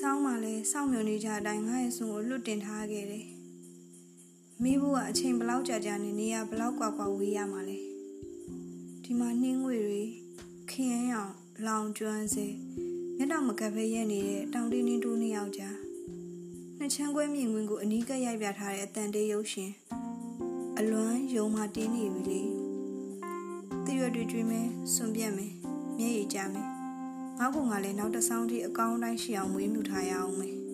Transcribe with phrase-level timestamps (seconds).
[0.00, 3.26] စောင့်မျှော်နေကြအတိုင်းငါ့ရဲ့ဆွန်ကိုလွတ်တင်ထားခဲ့တယ်
[4.62, 7.78] မိဖို့ကအချိန်ဘလောက်ကြာကြာနဲ့နေရဘလောက်ကွာကွာဝေးရမှာလဲ
[9.02, 10.02] ဒီမှာနှင်းငွေတွေ
[10.70, 11.34] ခရင်အောင်
[11.66, 12.46] လောင်ကျွမ်းစေ
[13.16, 15.76] မျက်တောင်မကပ်ဖဲရက်နေတဲ့တောင်တင်းတင်းတူးနှစ်ယောက်ကြား
[16.78, 19.70] နှစ်ချမ်းခွဲမြင်ကွင်းကိုအနီးကပ်ရိုက်ပြထားတဲ့အတန်တေးရုပ်ရှင်
[20.78, 22.40] အလွမ်းယုံမှတင်းနေပြီလေ
[23.86, 25.52] တရွတ်တွေကျွေးမယ်စွန်ပြက်မယ်
[25.98, 26.73] မျက်ရည်ကျမယ်
[27.38, 30.73] ငါ့ကငါလည်းနောက်တစ်ဆောင်ထိအကောင်းတိုင်းရှိအောင်မွေးမြူထားရအောင်မယ်ဝေ